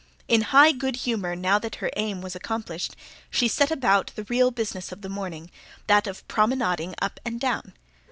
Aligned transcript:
In 0.27 0.41
high 0.49 0.71
good 0.71 0.95
humour 1.05 1.35
now 1.35 1.59
that 1.59 1.75
her 1.75 1.91
aim 1.95 2.21
was 2.23 2.35
accomplished, 2.35 2.95
she 3.29 3.47
set 3.47 3.69
about 3.69 4.11
the 4.15 4.23
real 4.23 4.49
business 4.49 4.91
of 4.91 5.03
the 5.03 5.09
morning 5.09 5.51
that 5.85 6.07
of 6.07 6.27
promenading 6.27 6.95
up 6.99 7.19
and 7.23 7.39
down. 7.39 7.73